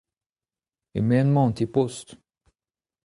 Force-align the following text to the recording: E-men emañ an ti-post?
E-men 0.99 1.27
emañ 1.31 1.45
an 1.47 1.55
ti-post? 1.57 2.07